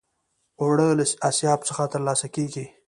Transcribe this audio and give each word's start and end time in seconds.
اوړه 0.61 0.87
له 0.99 1.05
آسیاب 1.29 1.59
څخه 1.67 1.83
ترلاسه 1.93 2.27
کېږي 2.35 2.65